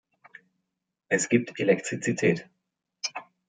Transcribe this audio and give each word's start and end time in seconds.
Es 1.09 1.29
gibt 1.29 1.59
Elektrizität. 1.59 2.49